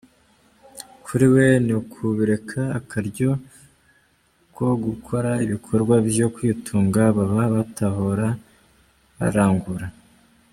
Kuri 1.05 1.25
we, 1.33 1.45
"Ni 1.55 1.61
n'ukubereka 1.65 2.59
akaryo 2.79 3.29
ku 4.55 4.63
gukora 4.85 5.31
ibikorwa 5.45 5.95
vyo 6.09 6.27
kwitunga, 6.35 7.01
baba 7.17 7.41
batahora 7.55 8.27
barangura. 9.17 9.87